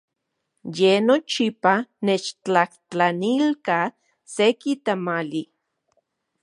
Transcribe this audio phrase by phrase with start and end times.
[0.75, 1.73] Ye nochipa
[2.05, 3.77] nechtlajtlanilka
[4.33, 5.43] seki tamali.